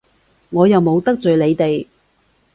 [0.49, 1.85] 我又冇得罪你哋！